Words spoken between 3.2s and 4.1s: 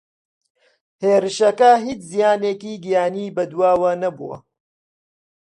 بەدواوە